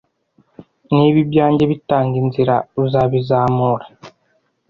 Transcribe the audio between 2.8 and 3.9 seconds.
uzabizamura